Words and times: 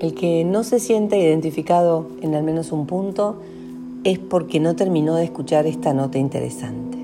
El 0.00 0.14
que 0.14 0.46
no 0.46 0.64
se 0.64 0.80
sienta 0.80 1.18
identificado 1.18 2.06
en 2.22 2.34
al 2.34 2.42
menos 2.42 2.72
un 2.72 2.86
punto 2.86 3.36
es 4.02 4.18
porque 4.18 4.58
no 4.58 4.74
terminó 4.74 5.14
de 5.14 5.24
escuchar 5.24 5.66
esta 5.66 5.92
nota 5.92 6.16
interesante. 6.16 6.96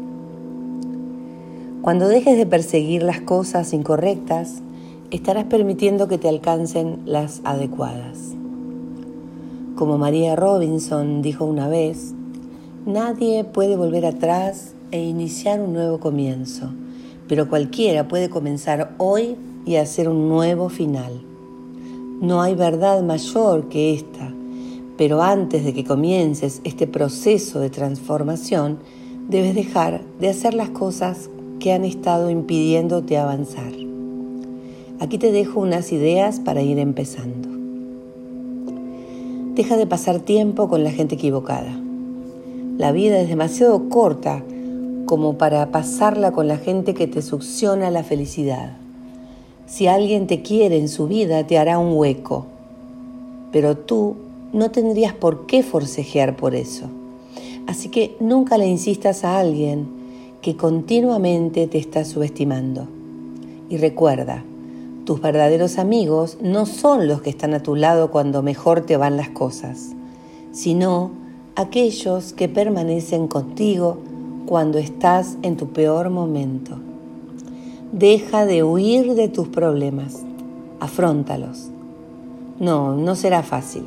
Cuando 1.82 2.08
dejes 2.08 2.38
de 2.38 2.46
perseguir 2.46 3.02
las 3.02 3.20
cosas 3.20 3.74
incorrectas, 3.74 4.62
estarás 5.10 5.44
permitiendo 5.44 6.08
que 6.08 6.16
te 6.16 6.30
alcancen 6.30 7.00
las 7.04 7.42
adecuadas. 7.44 8.32
Como 9.76 9.98
María 9.98 10.34
Robinson 10.34 11.20
dijo 11.20 11.44
una 11.44 11.68
vez, 11.68 12.14
nadie 12.86 13.44
puede 13.44 13.76
volver 13.76 14.06
atrás 14.06 14.72
e 14.90 15.04
iniciar 15.04 15.60
un 15.60 15.74
nuevo 15.74 16.00
comienzo, 16.00 16.70
pero 17.28 17.50
cualquiera 17.50 18.08
puede 18.08 18.30
comenzar 18.30 18.94
hoy 18.96 19.36
y 19.66 19.76
hacer 19.76 20.08
un 20.08 20.30
nuevo 20.30 20.70
final. 20.70 21.35
No 22.20 22.40
hay 22.40 22.54
verdad 22.54 23.02
mayor 23.02 23.68
que 23.68 23.92
esta, 23.92 24.32
pero 24.96 25.20
antes 25.20 25.66
de 25.66 25.74
que 25.74 25.84
comiences 25.84 26.62
este 26.64 26.86
proceso 26.86 27.60
de 27.60 27.68
transformación, 27.68 28.78
debes 29.28 29.54
dejar 29.54 30.00
de 30.18 30.30
hacer 30.30 30.54
las 30.54 30.70
cosas 30.70 31.28
que 31.60 31.74
han 31.74 31.84
estado 31.84 32.30
impidiéndote 32.30 33.18
avanzar. 33.18 33.70
Aquí 34.98 35.18
te 35.18 35.30
dejo 35.30 35.60
unas 35.60 35.92
ideas 35.92 36.40
para 36.40 36.62
ir 36.62 36.78
empezando. 36.78 37.50
Deja 39.54 39.76
de 39.76 39.86
pasar 39.86 40.20
tiempo 40.20 40.68
con 40.68 40.84
la 40.84 40.92
gente 40.92 41.16
equivocada. 41.16 41.78
La 42.78 42.92
vida 42.92 43.20
es 43.20 43.28
demasiado 43.28 43.90
corta 43.90 44.42
como 45.04 45.36
para 45.36 45.70
pasarla 45.70 46.32
con 46.32 46.48
la 46.48 46.56
gente 46.56 46.94
que 46.94 47.06
te 47.06 47.20
succiona 47.20 47.90
la 47.90 48.04
felicidad. 48.04 48.85
Si 49.66 49.88
alguien 49.88 50.28
te 50.28 50.42
quiere 50.42 50.78
en 50.78 50.88
su 50.88 51.08
vida, 51.08 51.46
te 51.46 51.58
hará 51.58 51.78
un 51.78 51.96
hueco. 51.96 52.46
Pero 53.50 53.76
tú 53.76 54.14
no 54.52 54.70
tendrías 54.70 55.12
por 55.12 55.46
qué 55.46 55.62
forcejear 55.64 56.36
por 56.36 56.54
eso. 56.54 56.86
Así 57.66 57.88
que 57.88 58.16
nunca 58.20 58.58
le 58.58 58.68
insistas 58.68 59.24
a 59.24 59.38
alguien 59.38 59.88
que 60.40 60.56
continuamente 60.56 61.66
te 61.66 61.78
está 61.78 62.04
subestimando. 62.04 62.86
Y 63.68 63.78
recuerda, 63.78 64.44
tus 65.04 65.20
verdaderos 65.20 65.78
amigos 65.78 66.38
no 66.40 66.66
son 66.66 67.08
los 67.08 67.22
que 67.22 67.30
están 67.30 67.52
a 67.54 67.62
tu 67.62 67.74
lado 67.74 68.12
cuando 68.12 68.42
mejor 68.42 68.82
te 68.82 68.96
van 68.96 69.16
las 69.16 69.30
cosas, 69.30 69.92
sino 70.52 71.10
aquellos 71.56 72.32
que 72.32 72.48
permanecen 72.48 73.26
contigo 73.26 73.98
cuando 74.46 74.78
estás 74.78 75.36
en 75.42 75.56
tu 75.56 75.68
peor 75.68 76.10
momento. 76.10 76.78
Deja 77.98 78.44
de 78.44 78.62
huir 78.62 79.14
de 79.14 79.28
tus 79.28 79.48
problemas, 79.48 80.22
afróntalos. 80.80 81.70
No, 82.58 82.94
no 82.94 83.14
será 83.14 83.42
fácil. 83.42 83.84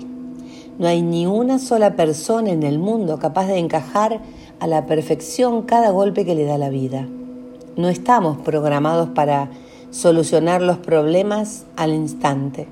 No 0.80 0.88
hay 0.88 1.04
ni 1.04 1.28
una 1.28 1.60
sola 1.60 1.96
persona 1.96 2.50
en 2.50 2.64
el 2.64 2.80
mundo 2.80 3.20
capaz 3.20 3.46
de 3.46 3.60
encajar 3.60 4.20
a 4.60 4.66
la 4.66 4.88
perfección 4.88 5.62
cada 5.62 5.92
golpe 5.92 6.26
que 6.26 6.34
le 6.34 6.46
da 6.46 6.58
la 6.58 6.72
vida. 6.72 7.08
No 7.78 7.88
estamos 7.88 8.40
programados 8.40 9.10
para 9.10 9.52
solucionar 9.92 10.64
los 10.64 10.80
problemas 10.80 11.68
al 11.76 11.94
instante. 11.94 12.66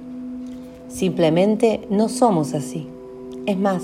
Simplemente 0.87 1.85
no 1.91 2.09
somos 2.09 2.55
así. 2.55 2.87
Es 3.45 3.59
más, 3.59 3.83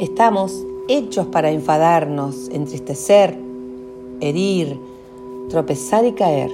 estamos 0.00 0.64
hechos 0.88 1.26
para 1.26 1.50
enfadarnos, 1.50 2.48
entristecer, 2.48 3.38
herir, 4.22 4.80
tropezar 5.50 6.06
y 6.06 6.12
caer 6.12 6.50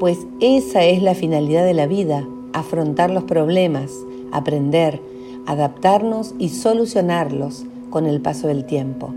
pues 0.00 0.26
esa 0.40 0.82
es 0.86 1.02
la 1.02 1.14
finalidad 1.14 1.62
de 1.62 1.74
la 1.74 1.86
vida, 1.86 2.26
afrontar 2.54 3.10
los 3.10 3.24
problemas, 3.24 3.92
aprender, 4.32 5.02
adaptarnos 5.44 6.34
y 6.38 6.48
solucionarlos 6.48 7.66
con 7.90 8.06
el 8.06 8.22
paso 8.22 8.48
del 8.48 8.64
tiempo. 8.64 9.12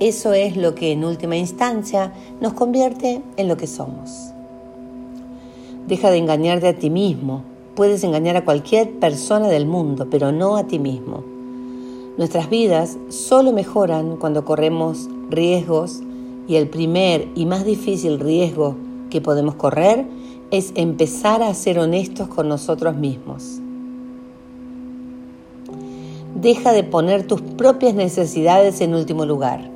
Eso 0.00 0.32
es 0.32 0.56
lo 0.56 0.74
que 0.74 0.92
en 0.92 1.04
última 1.04 1.36
instancia 1.36 2.14
nos 2.40 2.54
convierte 2.54 3.20
en 3.36 3.48
lo 3.48 3.58
que 3.58 3.66
somos. 3.66 4.32
Deja 5.86 6.10
de 6.10 6.16
engañarte 6.16 6.68
a 6.68 6.74
ti 6.78 6.88
mismo. 6.88 7.42
Puedes 7.74 8.02
engañar 8.02 8.36
a 8.36 8.46
cualquier 8.46 8.98
persona 8.98 9.48
del 9.48 9.66
mundo, 9.66 10.08
pero 10.10 10.32
no 10.32 10.56
a 10.56 10.66
ti 10.66 10.78
mismo. 10.78 11.22
Nuestras 12.16 12.48
vidas 12.48 12.96
solo 13.10 13.52
mejoran 13.52 14.16
cuando 14.16 14.46
corremos 14.46 15.10
riesgos 15.28 16.00
y 16.48 16.56
el 16.56 16.68
primer 16.68 17.28
y 17.34 17.44
más 17.44 17.66
difícil 17.66 18.18
riesgo 18.18 18.87
que 19.10 19.20
podemos 19.20 19.54
correr 19.54 20.06
es 20.50 20.72
empezar 20.74 21.42
a 21.42 21.52
ser 21.54 21.78
honestos 21.78 22.28
con 22.28 22.48
nosotros 22.48 22.96
mismos. 22.96 23.60
Deja 26.34 26.72
de 26.72 26.84
poner 26.84 27.26
tus 27.26 27.40
propias 27.40 27.94
necesidades 27.94 28.80
en 28.80 28.94
último 28.94 29.26
lugar. 29.26 29.70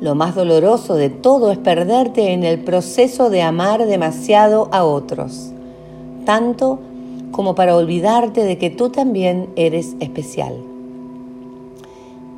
Lo 0.00 0.14
más 0.14 0.34
doloroso 0.34 0.96
de 0.96 1.08
todo 1.08 1.50
es 1.50 1.58
perderte 1.58 2.32
en 2.32 2.44
el 2.44 2.62
proceso 2.62 3.30
de 3.30 3.42
amar 3.42 3.86
demasiado 3.86 4.68
a 4.72 4.84
otros, 4.84 5.52
tanto 6.26 6.78
como 7.30 7.54
para 7.54 7.76
olvidarte 7.76 8.44
de 8.44 8.58
que 8.58 8.70
tú 8.70 8.90
también 8.90 9.48
eres 9.56 9.96
especial. 10.00 10.54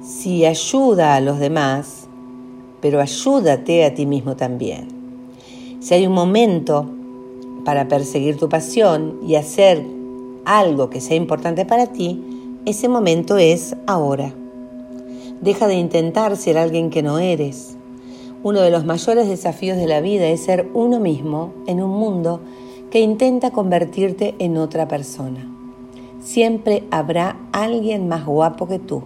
Si 0.03 0.47
ayuda 0.47 1.17
a 1.17 1.21
los 1.21 1.39
demás, 1.39 2.07
pero 2.81 3.01
ayúdate 3.01 3.85
a 3.85 3.95
ti 3.95 4.07
mismo 4.07 4.37
también. 4.37 4.96
Si 5.81 5.95
hay 5.95 6.07
un 6.07 6.15
momento 6.15 6.87
para 7.65 7.87
perseguir 7.87 8.39
tu 8.39 8.49
pasión 8.49 9.19
y 9.27 9.35
hacer 9.35 9.85
algo 10.45 10.89
que 10.89 11.01
sea 11.01 11.17
importante 11.17 11.67
para 11.67 11.89
ti, 11.89 12.23
ese 12.65 12.89
momento 12.89 13.37
es 13.37 13.77
ahora. 13.87 14.33
Deja 15.43 15.67
de 15.67 15.75
intentar 15.75 16.37
ser 16.37 16.57
alguien 16.57 16.89
que 16.91 17.03
no 17.03 17.19
eres. 17.19 17.77
Uno 18.43 18.61
de 18.61 18.71
los 18.71 18.87
mayores 18.87 19.29
desafíos 19.29 19.77
de 19.77 19.87
la 19.87 20.01
vida 20.01 20.27
es 20.29 20.45
ser 20.45 20.69
uno 20.73 20.99
mismo 20.99 21.53
en 21.67 21.83
un 21.83 21.91
mundo 21.91 22.41
que 22.91 23.01
intenta 23.01 23.51
convertirte 23.51 24.35
en 24.39 24.57
otra 24.57 24.89
persona. 24.89 25.47
Siempre 26.23 26.85
habrá 26.91 27.37
alguien 27.53 28.09
más 28.09 28.25
guapo 28.25 28.67
que 28.67 28.79
tú, 28.79 29.03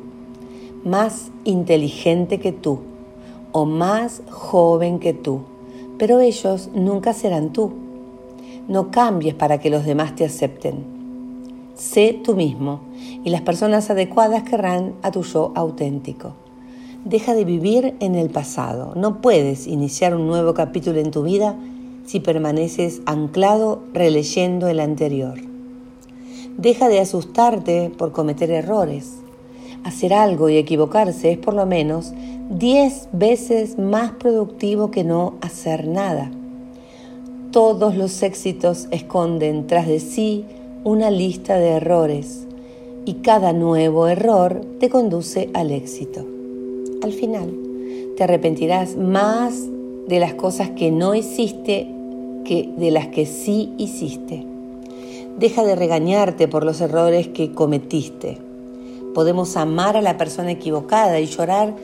más 0.84 1.30
inteligente 1.44 2.38
que 2.38 2.52
tú 2.52 2.78
o 3.52 3.64
más 3.66 4.22
joven 4.30 5.00
que 5.00 5.12
tú 5.12 5.40
pero 6.00 6.20
ellos 6.20 6.70
nunca 6.74 7.12
serán 7.12 7.52
tú. 7.52 7.72
No 8.68 8.90
cambies 8.90 9.34
para 9.34 9.60
que 9.60 9.68
los 9.68 9.84
demás 9.84 10.16
te 10.16 10.24
acepten. 10.24 10.82
Sé 11.74 12.18
tú 12.24 12.34
mismo 12.34 12.80
y 13.22 13.28
las 13.28 13.42
personas 13.42 13.90
adecuadas 13.90 14.44
querrán 14.44 14.94
a 15.02 15.10
tu 15.10 15.22
yo 15.22 15.52
auténtico. 15.54 16.32
Deja 17.04 17.34
de 17.34 17.44
vivir 17.44 17.96
en 18.00 18.14
el 18.14 18.30
pasado. 18.30 18.94
No 18.96 19.20
puedes 19.20 19.66
iniciar 19.66 20.16
un 20.16 20.26
nuevo 20.26 20.54
capítulo 20.54 20.98
en 21.00 21.10
tu 21.10 21.22
vida 21.22 21.54
si 22.06 22.18
permaneces 22.18 23.02
anclado 23.04 23.82
releyendo 23.92 24.68
el 24.68 24.80
anterior. 24.80 25.38
Deja 26.56 26.88
de 26.88 27.00
asustarte 27.00 27.90
por 27.90 28.12
cometer 28.12 28.50
errores. 28.50 29.18
Hacer 29.84 30.12
algo 30.12 30.48
y 30.48 30.56
equivocarse 30.56 31.32
es 31.32 31.38
por 31.38 31.54
lo 31.54 31.66
menos 31.66 32.12
10 32.50 33.08
veces 33.12 33.78
más 33.78 34.12
productivo 34.12 34.90
que 34.90 35.04
no 35.04 35.34
hacer 35.40 35.86
nada. 35.86 36.30
Todos 37.52 37.96
los 37.96 38.22
éxitos 38.22 38.88
esconden 38.90 39.66
tras 39.66 39.86
de 39.86 40.00
sí 40.00 40.44
una 40.84 41.10
lista 41.10 41.58
de 41.58 41.70
errores 41.70 42.46
y 43.04 43.14
cada 43.14 43.52
nuevo 43.52 44.06
error 44.06 44.60
te 44.78 44.88
conduce 44.88 45.50
al 45.54 45.70
éxito. 45.70 46.24
Al 47.02 47.12
final, 47.12 47.52
te 48.16 48.24
arrepentirás 48.24 48.96
más 48.96 49.66
de 50.06 50.20
las 50.20 50.34
cosas 50.34 50.70
que 50.70 50.90
no 50.90 51.14
hiciste 51.14 51.88
que 52.44 52.68
de 52.76 52.90
las 52.90 53.08
que 53.08 53.26
sí 53.26 53.72
hiciste. 53.78 54.44
Deja 55.38 55.64
de 55.64 55.76
regañarte 55.76 56.48
por 56.48 56.64
los 56.64 56.80
errores 56.80 57.28
que 57.28 57.52
cometiste. 57.52 58.49
Podemos 59.14 59.56
amar 59.56 59.96
a 59.96 60.02
la 60.02 60.16
persona 60.16 60.52
equivocada 60.52 61.18
y 61.20 61.26
llorar 61.26 61.74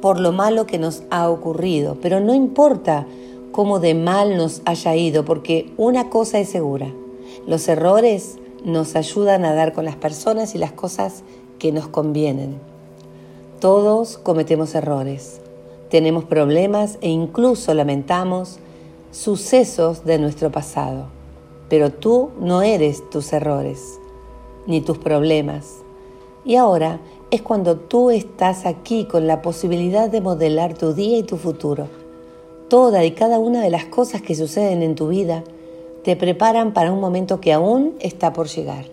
por 0.00 0.20
lo 0.20 0.32
malo 0.32 0.66
que 0.66 0.78
nos 0.78 1.02
ha 1.10 1.28
ocurrido, 1.28 1.96
pero 2.00 2.20
no 2.20 2.34
importa 2.34 3.06
cómo 3.52 3.80
de 3.80 3.94
mal 3.94 4.36
nos 4.36 4.62
haya 4.66 4.94
ido, 4.94 5.24
porque 5.24 5.72
una 5.76 6.10
cosa 6.10 6.38
es 6.38 6.48
segura, 6.48 6.92
los 7.46 7.66
errores 7.68 8.38
nos 8.64 8.96
ayudan 8.96 9.44
a 9.44 9.54
dar 9.54 9.72
con 9.72 9.84
las 9.84 9.96
personas 9.96 10.54
y 10.54 10.58
las 10.58 10.72
cosas 10.72 11.22
que 11.58 11.72
nos 11.72 11.88
convienen. 11.88 12.58
Todos 13.60 14.18
cometemos 14.18 14.74
errores, 14.74 15.40
tenemos 15.88 16.24
problemas 16.24 16.98
e 17.00 17.08
incluso 17.08 17.72
lamentamos 17.72 18.58
sucesos 19.10 20.04
de 20.04 20.18
nuestro 20.18 20.52
pasado, 20.52 21.06
pero 21.68 21.90
tú 21.90 22.30
no 22.38 22.62
eres 22.62 23.08
tus 23.08 23.32
errores 23.32 23.98
ni 24.66 24.80
tus 24.80 24.98
problemas. 24.98 25.85
Y 26.46 26.54
ahora 26.54 27.00
es 27.32 27.42
cuando 27.42 27.74
tú 27.76 28.10
estás 28.10 28.66
aquí 28.66 29.04
con 29.06 29.26
la 29.26 29.42
posibilidad 29.42 30.08
de 30.08 30.20
modelar 30.20 30.78
tu 30.78 30.94
día 30.94 31.18
y 31.18 31.24
tu 31.24 31.38
futuro. 31.38 31.88
Toda 32.68 33.04
y 33.04 33.10
cada 33.10 33.40
una 33.40 33.62
de 33.62 33.70
las 33.70 33.86
cosas 33.86 34.22
que 34.22 34.36
suceden 34.36 34.82
en 34.84 34.94
tu 34.94 35.08
vida 35.08 35.42
te 36.04 36.14
preparan 36.14 36.72
para 36.72 36.92
un 36.92 37.00
momento 37.00 37.40
que 37.40 37.52
aún 37.52 37.96
está 37.98 38.32
por 38.32 38.46
llegar. 38.46 38.84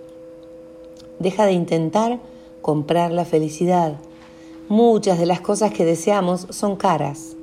Deja 1.19 1.45
de 1.45 1.51
intentar 1.51 2.17
comprar 2.63 3.11
la 3.11 3.23
felicidad. 3.23 3.97
Muchas 4.67 5.19
de 5.19 5.27
las 5.27 5.39
cosas 5.39 5.71
que 5.71 5.85
deseamos 5.85 6.47
son 6.50 6.75
caras, 6.75 7.35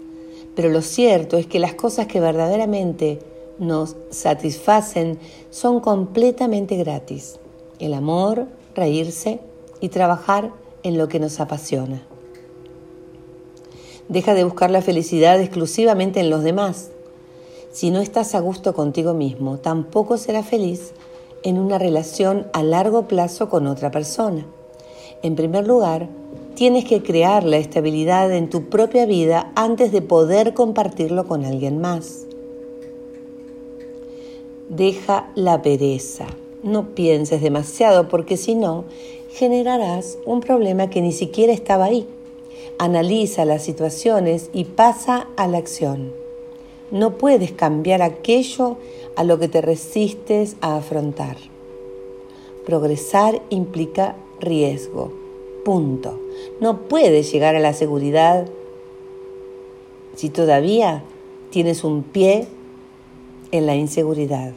pero 0.56 0.70
lo 0.70 0.82
cierto 0.82 1.36
es 1.36 1.46
que 1.46 1.60
las 1.60 1.74
cosas 1.74 2.08
que 2.08 2.18
verdaderamente 2.18 3.20
nos 3.60 3.94
satisfacen 4.10 5.20
son 5.50 5.78
completamente 5.78 6.76
gratis. 6.76 7.38
El 7.78 7.94
amor, 7.94 8.48
reírse 8.74 9.38
y 9.80 9.88
trabajar 9.88 10.50
en 10.82 10.98
lo 10.98 11.08
que 11.08 11.20
nos 11.20 11.40
apasiona. 11.40 12.02
Deja 14.08 14.34
de 14.34 14.44
buscar 14.44 14.70
la 14.70 14.82
felicidad 14.82 15.40
exclusivamente 15.40 16.20
en 16.20 16.30
los 16.30 16.42
demás. 16.42 16.90
Si 17.72 17.90
no 17.90 18.00
estás 18.00 18.34
a 18.34 18.40
gusto 18.40 18.74
contigo 18.74 19.14
mismo, 19.14 19.58
tampoco 19.58 20.18
serás 20.18 20.46
feliz 20.46 20.92
en 21.42 21.58
una 21.58 21.78
relación 21.78 22.46
a 22.52 22.62
largo 22.62 23.06
plazo 23.06 23.48
con 23.48 23.66
otra 23.66 23.90
persona. 23.90 24.44
En 25.22 25.36
primer 25.36 25.66
lugar, 25.66 26.08
tienes 26.54 26.84
que 26.84 27.02
crear 27.02 27.44
la 27.44 27.58
estabilidad 27.58 28.32
en 28.32 28.50
tu 28.50 28.68
propia 28.68 29.06
vida 29.06 29.52
antes 29.54 29.92
de 29.92 30.02
poder 30.02 30.54
compartirlo 30.54 31.26
con 31.26 31.44
alguien 31.44 31.80
más. 31.80 32.26
Deja 34.68 35.30
la 35.34 35.62
pereza. 35.62 36.26
No 36.62 36.94
pienses 36.94 37.40
demasiado 37.40 38.08
porque 38.08 38.36
si 38.36 38.54
no, 38.54 38.84
generarás 39.32 40.18
un 40.24 40.40
problema 40.40 40.90
que 40.90 41.00
ni 41.00 41.12
siquiera 41.12 41.52
estaba 41.52 41.86
ahí. 41.86 42.06
Analiza 42.78 43.44
las 43.44 43.62
situaciones 43.62 44.50
y 44.52 44.64
pasa 44.64 45.28
a 45.36 45.46
la 45.46 45.58
acción. 45.58 46.12
No 46.90 47.18
puedes 47.18 47.52
cambiar 47.52 48.02
aquello 48.02 48.76
a 49.16 49.24
lo 49.24 49.38
que 49.38 49.48
te 49.48 49.60
resistes 49.60 50.56
a 50.60 50.76
afrontar. 50.76 51.36
Progresar 52.66 53.40
implica 53.50 54.16
riesgo. 54.40 55.12
Punto. 55.64 56.18
No 56.60 56.88
puedes 56.88 57.30
llegar 57.30 57.54
a 57.54 57.60
la 57.60 57.74
seguridad 57.74 58.46
si 60.16 60.30
todavía 60.30 61.04
tienes 61.50 61.84
un 61.84 62.02
pie 62.02 62.46
en 63.52 63.66
la 63.66 63.76
inseguridad. 63.76 64.52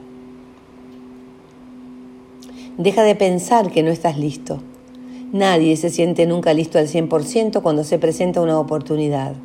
Deja 2.77 3.03
de 3.03 3.13
pensar 3.13 3.69
que 3.69 3.83
no 3.83 3.91
estás 3.91 4.17
listo. 4.17 4.57
Nadie 5.31 5.77
se 5.77 5.91
siente 5.91 6.25
nunca 6.25 6.55
listo 6.55 6.79
al 6.79 6.87
100% 6.87 7.61
cuando 7.61 7.83
se 7.83 7.99
presenta 7.99 8.41
una 8.41 8.59
oportunidad. 8.59 9.35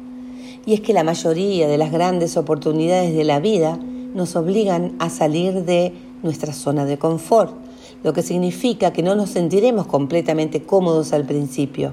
Y 0.64 0.72
es 0.72 0.80
que 0.80 0.94
la 0.94 1.04
mayoría 1.04 1.68
de 1.68 1.76
las 1.76 1.92
grandes 1.92 2.38
oportunidades 2.38 3.14
de 3.14 3.24
la 3.24 3.38
vida 3.38 3.78
nos 4.14 4.34
obligan 4.34 4.94
a 4.98 5.10
salir 5.10 5.66
de 5.66 5.92
nuestra 6.22 6.54
zona 6.54 6.86
de 6.86 6.96
confort, 6.96 7.54
lo 8.02 8.14
que 8.14 8.22
significa 8.22 8.94
que 8.94 9.02
no 9.02 9.14
nos 9.14 9.28
sentiremos 9.28 9.86
completamente 9.86 10.62
cómodos 10.62 11.12
al 11.12 11.26
principio. 11.26 11.92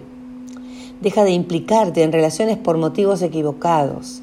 Deja 1.01 1.25
de 1.25 1.31
implicarte 1.31 2.03
en 2.03 2.13
relaciones 2.13 2.57
por 2.57 2.77
motivos 2.77 3.21
equivocados. 3.21 4.21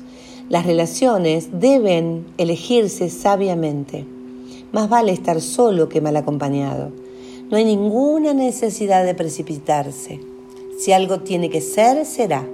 Las 0.49 0.65
relaciones 0.65 1.61
deben 1.61 2.25
elegirse 2.39 3.11
sabiamente. 3.11 4.07
Más 4.73 4.89
vale 4.89 5.13
estar 5.13 5.43
solo 5.43 5.91
que 5.91 6.01
mal 6.01 6.17
acompañado. 6.17 7.02
No 7.53 7.59
hay 7.59 7.67
ninguna 7.67 8.33
necesidad 8.33 9.05
de 9.05 9.15
precipitarse. 9.15 10.21
Si 10.79 10.93
algo 10.93 11.21
tiene 11.21 11.51
que 11.51 11.61
ser, 11.61 12.07
será 12.07 12.49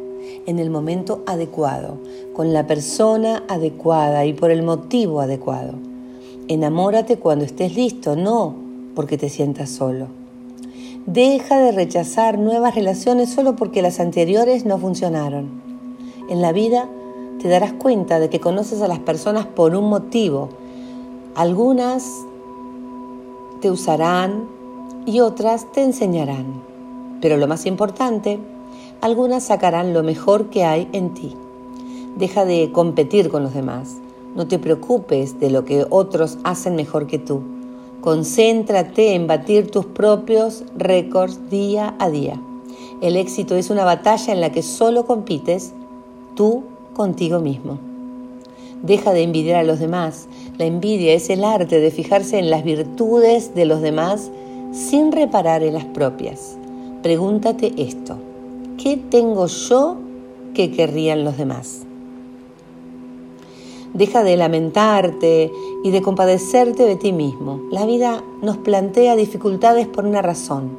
en 0.45 0.59
el 0.59 0.71
momento 0.71 1.23
adecuado, 1.25 1.99
con 2.35 2.53
la 2.53 2.67
persona 2.67 3.45
adecuada 3.47 4.27
y 4.27 4.33
por 4.33 4.51
el 4.51 4.65
motivo 4.65 5.21
adecuado. 5.21 5.75
Enamórate 6.49 7.17
cuando 7.17 7.45
estés 7.45 7.77
listo, 7.77 8.17
no 8.17 8.57
porque 8.97 9.17
te 9.17 9.29
sientas 9.29 9.71
solo. 9.71 10.09
Deja 11.07 11.61
de 11.61 11.71
rechazar 11.71 12.37
nuevas 12.37 12.75
relaciones 12.75 13.31
solo 13.31 13.55
porque 13.55 13.83
las 13.83 14.01
anteriores 14.01 14.65
no 14.65 14.79
funcionaron. 14.79 15.63
En 16.29 16.43
la 16.43 16.51
vida 16.51 16.89
te 17.41 17.49
darás 17.49 17.73
cuenta 17.73 18.19
de 18.19 18.31
que 18.31 18.41
conoces 18.41 18.83
a 18.83 18.89
las 18.89 18.99
personas 18.99 19.47
por 19.47 19.77
un 19.77 19.89
motivo. 19.89 20.49
Algunas 21.37 22.05
te 23.61 23.71
usarán 23.71 24.58
y 25.09 25.21
otras 25.21 25.73
te 25.73 25.83
enseñarán. 25.83 26.63
Pero 27.23 27.39
lo 27.39 27.49
más 27.49 27.65
importante 27.65 28.39
algunas 29.01 29.45
sacarán 29.45 29.95
lo 29.95 30.03
mejor 30.03 30.51
que 30.51 30.65
hay 30.65 30.87
en 30.93 31.15
ti. 31.15 31.35
Deja 32.17 32.45
de 32.45 32.73
competir 32.73 33.31
con 33.31 33.43
los 33.43 33.55
demás. 33.55 33.97
No 34.37 34.47
te 34.49 34.59
preocupes 34.59 35.41
de 35.41 35.51
lo 35.51 35.65
que 35.65 35.87
otros 35.89 36.37
hacen 36.45 36.77
mejor 36.77 37.07
que 37.07 37.19
tú. 37.19 37.41
Concéntrate 38.03 39.15
en 39.15 39.27
batir 39.27 39.71
tus 39.71 39.87
propios 39.87 40.65
récords 40.77 41.49
día 41.49 41.95
a 41.99 42.11
día. 42.11 42.39
El 43.01 43.17
éxito 43.17 43.57
es 43.57 43.71
una 43.71 43.85
batalla 43.85 44.35
en 44.35 44.43
la 44.43 44.53
que 44.53 44.63
solo 44.63 45.07
compites 45.07 45.73
tú 46.35 46.65
contigo 46.93 47.41
mismo. 47.41 47.79
Deja 48.83 49.13
de 49.13 49.23
envidiar 49.23 49.61
a 49.61 49.65
los 49.65 49.79
demás. 49.79 50.27
La 50.59 50.67
envidia 50.67 51.15
es 51.15 51.31
el 51.31 51.45
arte 51.45 51.81
de 51.81 51.91
fijarse 51.91 52.39
en 52.39 52.51
las 52.51 52.63
virtudes 52.63 53.55
de 53.55 53.65
los 53.65 53.81
demás 53.81 54.31
sin 54.79 55.11
reparar 55.11 55.65
en 55.65 55.75
las 55.75 55.85
propias. 55.87 56.57
Pregúntate 57.03 57.73
esto. 57.79 58.17
¿Qué 58.81 58.97
tengo 58.97 59.47
yo 59.47 59.97
que 60.55 60.71
querrían 60.71 61.25
los 61.25 61.37
demás? 61.37 61.83
Deja 63.93 64.23
de 64.23 64.37
lamentarte 64.37 65.51
y 65.83 65.91
de 65.91 66.01
compadecerte 66.01 66.85
de 66.85 66.95
ti 66.95 67.13
mismo. 67.13 67.61
La 67.73 67.87
vida 67.87 68.23
nos 68.41 68.59
plantea 68.59 69.17
dificultades 69.17 69.89
por 69.89 70.07
una 70.07 70.23
razón, 70.23 70.79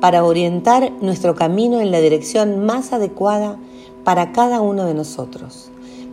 para 0.00 0.24
orientar 0.24 0.92
nuestro 1.00 1.34
camino 1.34 1.80
en 1.80 1.90
la 1.90 2.00
dirección 2.00 2.64
más 2.64 2.92
adecuada 2.92 3.58
para 4.04 4.30
cada 4.30 4.60
uno 4.60 4.84
de 4.84 4.94
nosotros. 4.94 5.70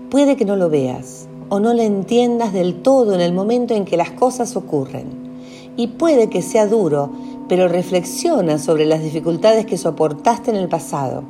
Puede 0.10 0.38
que 0.38 0.46
no 0.46 0.56
lo 0.56 0.70
veas 0.70 1.28
o 1.50 1.60
no 1.60 1.74
lo 1.76 1.84
entiendas 1.84 2.52
del 2.52 2.82
todo 2.82 3.14
en 3.14 3.22
el 3.22 3.34
momento 3.34 3.76
en 3.76 3.86
que 3.86 3.96
las 3.96 4.12
cosas 4.12 4.56
ocurren. 4.56 5.28
Y 5.78 5.88
puede 5.90 6.28
que 6.30 6.42
sea 6.42 6.66
duro 6.66 7.12
pero 7.48 7.68
reflexiona 7.68 8.58
sobre 8.58 8.86
las 8.86 9.02
dificultades 9.02 9.66
que 9.66 9.78
soportaste 9.78 10.52
en 10.52 10.58
el 10.58 10.68
pasado. 10.68 11.24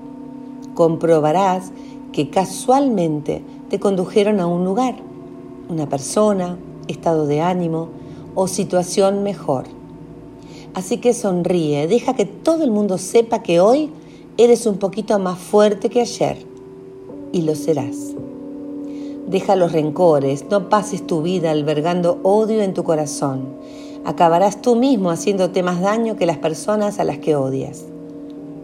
Comprobarás 0.74 1.72
que 2.12 2.30
casualmente 2.30 3.44
te 3.70 3.80
condujeron 3.80 4.40
a 4.40 4.48
un 4.48 4.66
lugar, 4.66 4.96
una 5.70 5.88
persona, 5.88 6.58
estado 6.88 7.28
de 7.28 7.42
ánimo 7.42 7.90
o 8.36 8.48
situación 8.48 9.24
mejor. 9.24 9.66
Así 10.74 10.98
que 10.98 11.14
sonríe, 11.14 11.88
deja 11.88 12.16
que 12.16 12.26
todo 12.26 12.64
el 12.64 12.72
mundo 12.72 12.98
sepa 12.98 13.44
que 13.44 13.60
hoy 13.60 13.92
eres 14.38 14.66
un 14.66 14.78
poquito 14.78 15.18
más 15.20 15.38
fuerte 15.38 15.90
que 15.90 16.02
ayer 16.02 16.38
y 17.32 17.42
lo 17.42 17.56
serás. 17.56 18.14
Deja 19.28 19.56
los 19.56 19.74
rencores, 19.74 20.46
no 20.50 20.70
pases 20.70 21.06
tu 21.06 21.22
vida 21.22 21.52
albergando 21.52 22.20
odio 22.24 22.62
en 22.62 22.74
tu 22.74 22.84
corazón 22.84 23.58
acabarás 24.08 24.62
tú 24.62 24.78
mismo 24.78 25.12
haciéndote 25.12 25.64
más 25.64 25.82
daño 25.82 26.16
que 26.16 26.26
las 26.26 26.38
personas 26.38 26.98
a 26.98 27.04
las 27.04 27.18
que 27.18 27.36
odias. 27.36 27.84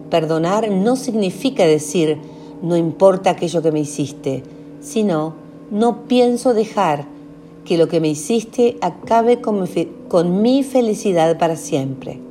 Perdonar 0.10 0.72
no 0.72 0.96
significa 0.96 1.66
decir 1.66 2.18
no 2.62 2.78
importa 2.78 3.32
aquello 3.32 3.62
que 3.62 3.74
me 3.74 3.82
hiciste, 3.82 4.42
sino 4.80 5.34
no 5.70 6.04
pienso 6.04 6.54
dejar 6.54 7.08
que 7.66 7.78
lo 7.78 7.90
que 7.90 8.00
me 8.00 8.08
hiciste 8.08 8.78
acabe 8.80 9.42
con 9.42 10.42
mi, 10.42 10.64
felicidad 10.64 11.38
para 11.38 11.58
siempre. 11.58 12.22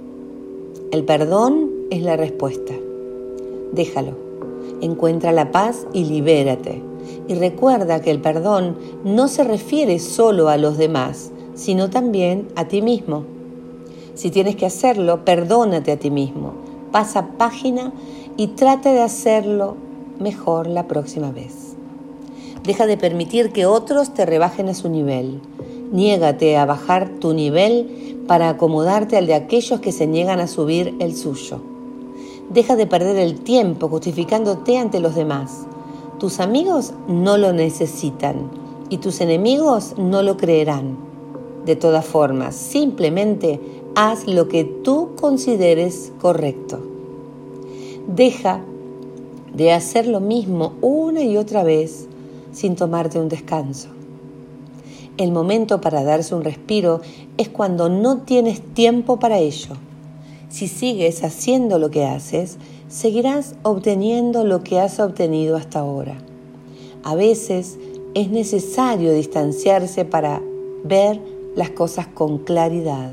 El 0.90 1.04
perdón 1.04 1.70
es 1.90 2.02
la 2.02 2.16
respuesta. 2.16 2.72
Déjalo, 3.72 4.16
encuentra 4.80 5.32
la 5.32 5.52
paz 5.52 5.86
y 5.92 6.06
libérate. 6.06 6.80
Y 7.28 7.34
recuerda 7.34 8.00
que 8.00 8.10
el 8.10 8.22
perdón 8.22 8.78
no 9.04 9.28
se 9.28 9.44
refiere 9.44 9.98
solo 9.98 10.48
a 10.48 10.56
los 10.56 10.78
demás, 10.78 11.30
sino 11.62 11.90
también 11.90 12.48
a 12.56 12.66
ti 12.66 12.82
mismo. 12.82 13.22
Si 14.14 14.30
tienes 14.30 14.56
que 14.56 14.66
hacerlo, 14.66 15.24
perdónate 15.24 15.92
a 15.92 15.96
ti 15.96 16.10
mismo. 16.10 16.54
Pasa 16.90 17.28
página 17.38 17.92
y 18.36 18.48
trata 18.48 18.92
de 18.92 19.00
hacerlo 19.00 19.76
mejor 20.18 20.66
la 20.66 20.88
próxima 20.88 21.30
vez. 21.30 21.76
Deja 22.64 22.86
de 22.86 22.96
permitir 22.96 23.52
que 23.52 23.66
otros 23.66 24.12
te 24.12 24.26
rebajen 24.26 24.68
a 24.68 24.74
su 24.74 24.88
nivel. 24.88 25.40
Niégate 25.92 26.56
a 26.56 26.66
bajar 26.66 27.10
tu 27.20 27.32
nivel 27.32 28.24
para 28.26 28.48
acomodarte 28.48 29.16
al 29.16 29.28
de 29.28 29.34
aquellos 29.34 29.78
que 29.78 29.92
se 29.92 30.08
niegan 30.08 30.40
a 30.40 30.48
subir 30.48 30.96
el 30.98 31.14
suyo. 31.14 31.60
Deja 32.50 32.74
de 32.74 32.88
perder 32.88 33.16
el 33.16 33.40
tiempo 33.40 33.88
justificándote 33.88 34.78
ante 34.78 34.98
los 34.98 35.14
demás. 35.14 35.66
Tus 36.18 36.40
amigos 36.40 36.92
no 37.06 37.38
lo 37.38 37.52
necesitan 37.52 38.50
y 38.90 38.98
tus 38.98 39.20
enemigos 39.20 39.94
no 39.96 40.22
lo 40.22 40.36
creerán. 40.36 41.11
De 41.64 41.76
todas 41.76 42.04
formas, 42.04 42.56
simplemente 42.56 43.60
haz 43.94 44.26
lo 44.26 44.48
que 44.48 44.64
tú 44.64 45.10
consideres 45.20 46.12
correcto. 46.20 46.80
Deja 48.08 48.60
de 49.54 49.72
hacer 49.72 50.06
lo 50.06 50.20
mismo 50.20 50.72
una 50.80 51.22
y 51.22 51.36
otra 51.36 51.62
vez 51.62 52.08
sin 52.52 52.74
tomarte 52.74 53.18
un 53.18 53.28
descanso. 53.28 53.88
El 55.18 55.30
momento 55.30 55.80
para 55.80 56.02
darse 56.04 56.34
un 56.34 56.42
respiro 56.42 57.00
es 57.36 57.48
cuando 57.48 57.88
no 57.88 58.22
tienes 58.22 58.62
tiempo 58.74 59.18
para 59.18 59.38
ello. 59.38 59.76
Si 60.48 60.68
sigues 60.68 61.22
haciendo 61.22 61.78
lo 61.78 61.90
que 61.90 62.04
haces, 62.04 62.58
seguirás 62.88 63.54
obteniendo 63.62 64.44
lo 64.44 64.62
que 64.62 64.80
has 64.80 65.00
obtenido 65.00 65.56
hasta 65.56 65.80
ahora. 65.80 66.16
A 67.04 67.14
veces 67.14 67.78
es 68.14 68.30
necesario 68.30 69.12
distanciarse 69.12 70.04
para 70.04 70.42
ver 70.84 71.20
las 71.54 71.70
cosas 71.70 72.06
con 72.06 72.38
claridad. 72.38 73.12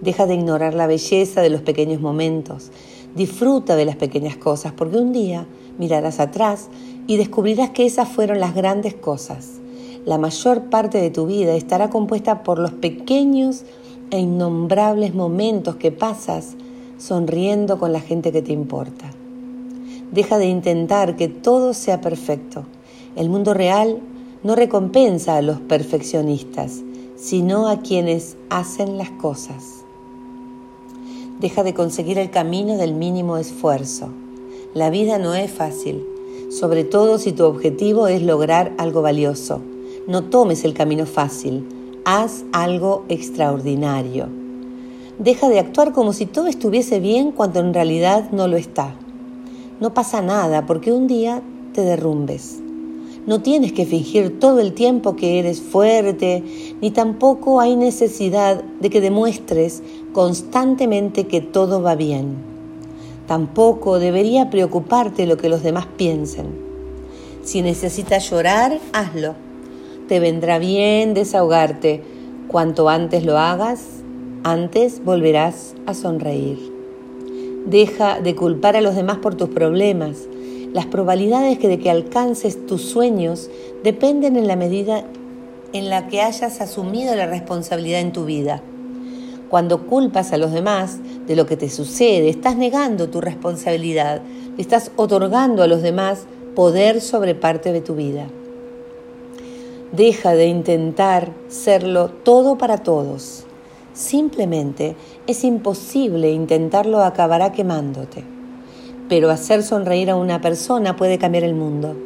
Deja 0.00 0.26
de 0.26 0.34
ignorar 0.34 0.74
la 0.74 0.86
belleza 0.86 1.42
de 1.42 1.50
los 1.50 1.62
pequeños 1.62 2.00
momentos. 2.00 2.70
Disfruta 3.14 3.76
de 3.76 3.84
las 3.84 3.96
pequeñas 3.96 4.36
cosas 4.36 4.72
porque 4.72 4.98
un 4.98 5.12
día 5.12 5.46
mirarás 5.78 6.20
atrás 6.20 6.68
y 7.06 7.16
descubrirás 7.16 7.70
que 7.70 7.86
esas 7.86 8.08
fueron 8.08 8.40
las 8.40 8.54
grandes 8.54 8.94
cosas. 8.94 9.60
La 10.04 10.18
mayor 10.18 10.70
parte 10.70 11.00
de 11.00 11.10
tu 11.10 11.26
vida 11.26 11.54
estará 11.54 11.90
compuesta 11.90 12.42
por 12.42 12.58
los 12.58 12.72
pequeños 12.72 13.64
e 14.10 14.18
innombrables 14.18 15.14
momentos 15.14 15.76
que 15.76 15.92
pasas 15.92 16.56
sonriendo 16.98 17.78
con 17.78 17.92
la 17.92 18.00
gente 18.00 18.32
que 18.32 18.42
te 18.42 18.52
importa. 18.52 19.10
Deja 20.12 20.38
de 20.38 20.46
intentar 20.46 21.16
que 21.16 21.28
todo 21.28 21.74
sea 21.74 22.00
perfecto. 22.00 22.64
El 23.16 23.28
mundo 23.28 23.54
real 23.54 24.00
no 24.42 24.54
recompensa 24.54 25.36
a 25.36 25.42
los 25.42 25.60
perfeccionistas, 25.60 26.82
sino 27.18 27.68
a 27.68 27.80
quienes 27.80 28.36
hacen 28.48 28.96
las 28.96 29.10
cosas. 29.10 29.84
Deja 31.40 31.64
de 31.64 31.74
conseguir 31.74 32.18
el 32.18 32.30
camino 32.30 32.76
del 32.76 32.94
mínimo 32.94 33.36
esfuerzo. 33.36 34.08
La 34.72 34.88
vida 34.90 35.18
no 35.18 35.34
es 35.34 35.50
fácil, 35.50 36.06
sobre 36.50 36.84
todo 36.84 37.18
si 37.18 37.32
tu 37.32 37.44
objetivo 37.44 38.06
es 38.06 38.22
lograr 38.22 38.72
algo 38.78 39.02
valioso. 39.02 39.60
No 40.06 40.24
tomes 40.24 40.64
el 40.64 40.74
camino 40.74 41.06
fácil, 41.06 41.66
haz 42.04 42.44
algo 42.52 43.04
extraordinario. 43.08 44.28
Deja 45.18 45.48
de 45.48 45.58
actuar 45.58 45.92
como 45.92 46.12
si 46.12 46.26
todo 46.26 46.46
estuviese 46.46 47.00
bien 47.00 47.32
cuando 47.32 47.58
en 47.58 47.74
realidad 47.74 48.30
no 48.30 48.46
lo 48.46 48.56
está. 48.56 48.94
No 49.80 49.92
pasa 49.92 50.22
nada 50.22 50.66
porque 50.66 50.92
un 50.92 51.08
día 51.08 51.42
te 51.72 51.82
derrumbes. 51.82 52.60
No 53.28 53.42
tienes 53.42 53.74
que 53.74 53.84
fingir 53.84 54.40
todo 54.40 54.58
el 54.58 54.72
tiempo 54.72 55.14
que 55.14 55.38
eres 55.38 55.60
fuerte, 55.60 56.42
ni 56.80 56.90
tampoco 56.90 57.60
hay 57.60 57.76
necesidad 57.76 58.64
de 58.80 58.88
que 58.88 59.02
demuestres 59.02 59.82
constantemente 60.14 61.26
que 61.26 61.42
todo 61.42 61.82
va 61.82 61.94
bien. 61.94 62.36
Tampoco 63.26 63.98
debería 63.98 64.48
preocuparte 64.48 65.26
lo 65.26 65.36
que 65.36 65.50
los 65.50 65.62
demás 65.62 65.86
piensen. 65.98 66.46
Si 67.42 67.60
necesitas 67.60 68.30
llorar, 68.30 68.80
hazlo. 68.94 69.34
Te 70.08 70.20
vendrá 70.20 70.58
bien 70.58 71.12
desahogarte. 71.12 72.02
Cuanto 72.46 72.88
antes 72.88 73.26
lo 73.26 73.36
hagas, 73.36 73.84
antes 74.42 75.04
volverás 75.04 75.74
a 75.84 75.92
sonreír. 75.92 76.72
Deja 77.66 78.20
de 78.22 78.34
culpar 78.34 78.74
a 78.74 78.80
los 78.80 78.96
demás 78.96 79.18
por 79.18 79.34
tus 79.34 79.50
problemas. 79.50 80.16
Las 80.72 80.86
probabilidades 80.86 81.60
de 81.60 81.78
que 81.78 81.90
alcances 81.90 82.66
tus 82.66 82.82
sueños 82.82 83.50
dependen 83.82 84.36
en 84.36 84.46
la 84.46 84.56
medida 84.56 85.04
en 85.72 85.88
la 85.88 86.08
que 86.08 86.20
hayas 86.20 86.60
asumido 86.60 87.14
la 87.14 87.26
responsabilidad 87.26 88.00
en 88.00 88.12
tu 88.12 88.24
vida. 88.24 88.62
Cuando 89.48 89.86
culpas 89.86 90.32
a 90.32 90.36
los 90.36 90.52
demás 90.52 90.98
de 91.26 91.36
lo 91.36 91.46
que 91.46 91.56
te 91.56 91.70
sucede, 91.70 92.28
estás 92.28 92.56
negando 92.56 93.08
tu 93.08 93.20
responsabilidad, 93.20 94.20
estás 94.58 94.90
otorgando 94.96 95.62
a 95.62 95.66
los 95.66 95.82
demás 95.82 96.26
poder 96.54 97.00
sobre 97.00 97.34
parte 97.34 97.72
de 97.72 97.80
tu 97.80 97.94
vida. 97.94 98.26
Deja 99.92 100.34
de 100.34 100.46
intentar 100.46 101.32
serlo 101.48 102.10
todo 102.10 102.58
para 102.58 102.78
todos. 102.78 103.44
Simplemente 103.94 104.96
es 105.26 105.44
imposible 105.44 106.30
intentarlo 106.30 107.00
acabará 107.00 107.52
quemándote. 107.52 108.37
Pero 109.08 109.30
hacer 109.30 109.62
sonreír 109.62 110.10
a 110.10 110.16
una 110.16 110.40
persona 110.40 110.96
puede 110.96 111.18
cambiar 111.18 111.44
el 111.44 111.54
mundo. 111.54 111.96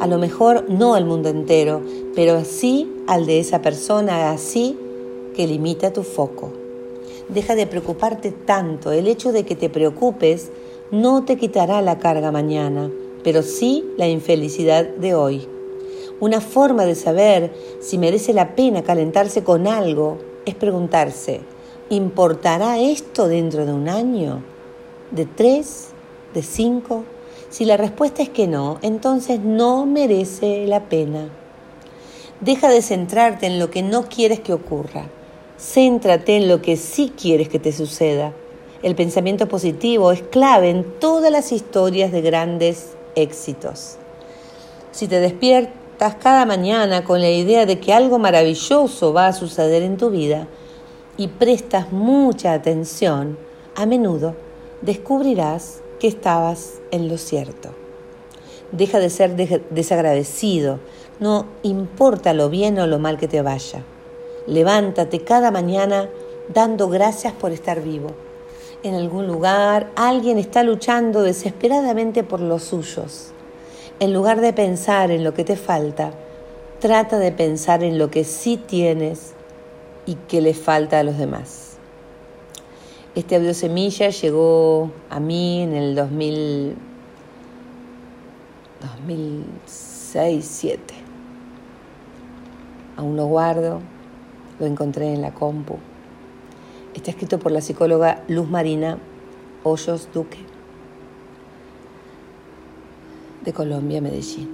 A 0.00 0.06
lo 0.06 0.18
mejor 0.18 0.68
no 0.68 0.96
el 0.96 1.04
mundo 1.04 1.28
entero, 1.28 1.80
pero 2.14 2.44
sí 2.44 2.92
al 3.06 3.26
de 3.26 3.38
esa 3.38 3.62
persona, 3.62 4.30
así 4.30 4.76
que 5.34 5.46
limita 5.46 5.92
tu 5.92 6.02
foco. 6.02 6.52
Deja 7.28 7.54
de 7.54 7.66
preocuparte 7.66 8.30
tanto. 8.32 8.92
El 8.92 9.06
hecho 9.06 9.32
de 9.32 9.44
que 9.44 9.56
te 9.56 9.70
preocupes 9.70 10.50
no 10.90 11.24
te 11.24 11.36
quitará 11.36 11.80
la 11.80 11.98
carga 11.98 12.30
mañana, 12.30 12.90
pero 13.22 13.42
sí 13.42 13.84
la 13.96 14.08
infelicidad 14.08 14.86
de 14.86 15.14
hoy. 15.14 15.48
Una 16.20 16.40
forma 16.40 16.84
de 16.84 16.94
saber 16.94 17.52
si 17.80 17.98
merece 17.98 18.32
la 18.34 18.54
pena 18.54 18.82
calentarse 18.82 19.42
con 19.42 19.66
algo 19.66 20.18
es 20.44 20.54
preguntarse, 20.54 21.40
¿importará 21.88 22.78
esto 22.78 23.28
dentro 23.28 23.64
de 23.64 23.72
un 23.72 23.88
año? 23.88 24.42
¿De 25.10 25.24
tres? 25.24 25.93
¿De 26.34 26.42
cinco? 26.42 27.04
Si 27.48 27.64
la 27.64 27.76
respuesta 27.76 28.20
es 28.20 28.28
que 28.28 28.48
no, 28.48 28.78
entonces 28.82 29.38
no 29.38 29.86
merece 29.86 30.66
la 30.66 30.88
pena. 30.88 31.28
Deja 32.40 32.68
de 32.68 32.82
centrarte 32.82 33.46
en 33.46 33.60
lo 33.60 33.70
que 33.70 33.84
no 33.84 34.08
quieres 34.08 34.40
que 34.40 34.52
ocurra. 34.52 35.06
Céntrate 35.56 36.36
en 36.36 36.48
lo 36.48 36.60
que 36.60 36.76
sí 36.76 37.12
quieres 37.16 37.48
que 37.48 37.60
te 37.60 37.70
suceda. 37.70 38.32
El 38.82 38.96
pensamiento 38.96 39.46
positivo 39.46 40.10
es 40.10 40.22
clave 40.22 40.70
en 40.70 40.98
todas 40.98 41.30
las 41.30 41.52
historias 41.52 42.10
de 42.10 42.20
grandes 42.20 42.96
éxitos. 43.14 43.96
Si 44.90 45.06
te 45.06 45.20
despiertas 45.20 46.16
cada 46.16 46.44
mañana 46.46 47.04
con 47.04 47.20
la 47.20 47.30
idea 47.30 47.64
de 47.64 47.78
que 47.78 47.92
algo 47.92 48.18
maravilloso 48.18 49.12
va 49.12 49.28
a 49.28 49.32
suceder 49.32 49.84
en 49.84 49.98
tu 49.98 50.10
vida 50.10 50.48
y 51.16 51.28
prestas 51.28 51.92
mucha 51.92 52.52
atención, 52.52 53.38
a 53.76 53.86
menudo 53.86 54.34
descubrirás 54.82 55.83
estabas 56.08 56.80
en 56.90 57.08
lo 57.08 57.18
cierto. 57.18 57.70
Deja 58.72 58.98
de 58.98 59.10
ser 59.10 59.34
desagradecido, 59.70 60.80
no 61.20 61.46
importa 61.62 62.34
lo 62.34 62.50
bien 62.50 62.78
o 62.78 62.86
lo 62.86 62.98
mal 62.98 63.18
que 63.18 63.28
te 63.28 63.42
vaya. 63.42 63.84
Levántate 64.46 65.20
cada 65.20 65.50
mañana 65.50 66.08
dando 66.52 66.88
gracias 66.88 67.32
por 67.32 67.52
estar 67.52 67.82
vivo. 67.82 68.10
En 68.82 68.94
algún 68.94 69.26
lugar 69.26 69.90
alguien 69.96 70.38
está 70.38 70.62
luchando 70.62 71.22
desesperadamente 71.22 72.24
por 72.24 72.40
los 72.40 72.64
suyos. 72.64 73.28
En 74.00 74.12
lugar 74.12 74.40
de 74.40 74.52
pensar 74.52 75.10
en 75.10 75.24
lo 75.24 75.32
que 75.32 75.44
te 75.44 75.56
falta, 75.56 76.12
trata 76.80 77.18
de 77.18 77.32
pensar 77.32 77.82
en 77.82 77.96
lo 77.96 78.10
que 78.10 78.24
sí 78.24 78.56
tienes 78.58 79.32
y 80.04 80.16
que 80.16 80.40
le 80.40 80.52
falta 80.52 80.98
a 80.98 81.02
los 81.04 81.16
demás. 81.16 81.73
Este 83.14 83.36
audio 83.36 83.54
semilla 83.54 84.08
llegó 84.08 84.90
a 85.08 85.20
mí 85.20 85.62
en 85.62 85.72
el 85.72 85.94
2000, 85.94 86.74
2006-2007. 89.06 90.78
Aún 92.96 93.16
lo 93.16 93.26
guardo, 93.26 93.80
lo 94.58 94.66
encontré 94.66 95.14
en 95.14 95.22
la 95.22 95.32
compu. 95.32 95.78
Está 96.92 97.12
escrito 97.12 97.38
por 97.38 97.52
la 97.52 97.60
psicóloga 97.60 98.24
Luz 98.26 98.50
Marina 98.50 98.98
Hoyos 99.62 100.08
Duque, 100.12 100.38
de 103.44 103.52
Colombia, 103.52 104.00
Medellín. 104.00 104.50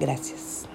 Gracias. 0.00 0.71